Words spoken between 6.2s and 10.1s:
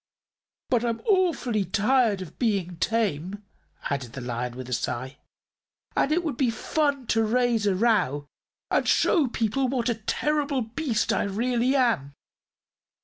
would be fun to raise a row and show people what a